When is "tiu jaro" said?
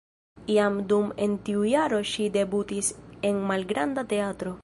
1.49-1.99